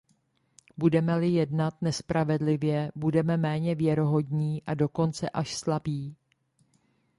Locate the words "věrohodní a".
3.75-4.73